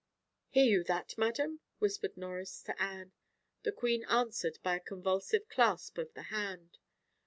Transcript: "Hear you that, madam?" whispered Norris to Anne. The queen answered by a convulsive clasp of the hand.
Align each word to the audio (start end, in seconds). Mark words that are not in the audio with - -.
"Hear 0.49 0.63
you 0.65 0.83
that, 0.85 1.15
madam?" 1.15 1.59
whispered 1.77 2.17
Norris 2.17 2.63
to 2.63 2.81
Anne. 2.81 3.11
The 3.61 3.71
queen 3.71 4.03
answered 4.05 4.57
by 4.63 4.77
a 4.77 4.79
convulsive 4.79 5.47
clasp 5.47 5.99
of 5.99 6.11
the 6.15 6.23
hand. 6.33 6.79